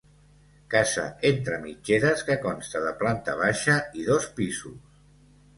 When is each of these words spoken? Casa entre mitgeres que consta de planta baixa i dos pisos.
Casa 0.73 1.03
entre 1.29 1.59
mitgeres 1.65 2.25
que 2.31 2.37
consta 2.47 2.81
de 2.87 2.97
planta 3.03 3.39
baixa 3.43 3.79
i 4.01 4.07
dos 4.09 4.29
pisos. 4.41 5.01